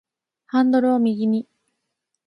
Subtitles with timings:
[0.47, 1.47] ハンドルを右に